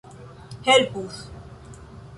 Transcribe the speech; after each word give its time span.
helpus 0.65 1.15